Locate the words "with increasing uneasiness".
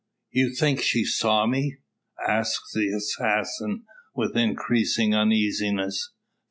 4.15-6.11